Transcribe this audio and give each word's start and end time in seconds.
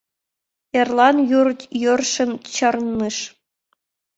Эрлан 0.79 1.17
йӱр 1.29 1.47
йӧршын 1.83 2.31
чарныш. 2.55 3.17